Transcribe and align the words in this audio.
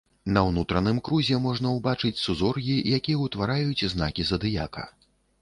На 0.35 0.41
ўнутраным 0.45 1.01
крузе 1.09 1.37
можна 1.43 1.73
ўбачыць 1.75 2.13
сузор'і, 2.23 2.79
якія 3.01 3.21
ўтвараюць 3.27 3.87
знакі 3.95 4.29
задыяка. 4.33 4.89